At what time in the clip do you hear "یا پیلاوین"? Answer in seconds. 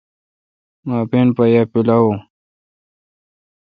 1.53-2.15